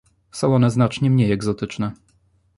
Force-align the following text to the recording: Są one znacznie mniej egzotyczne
Są 0.31 0.55
one 0.55 0.71
znacznie 0.71 1.09
mniej 1.09 1.31
egzotyczne 1.31 1.91